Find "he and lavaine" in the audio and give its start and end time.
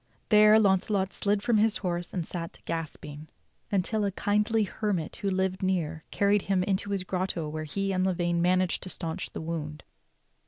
7.65-8.41